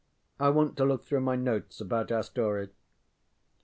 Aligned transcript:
I 0.39 0.49
want 0.49 0.77
to 0.77 0.83
look 0.83 1.05
through 1.05 1.19
my 1.19 1.35
notes 1.35 1.79
about 1.79 2.11
our 2.11 2.23
story. 2.23 2.69